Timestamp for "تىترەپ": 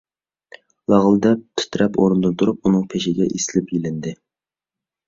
1.63-2.01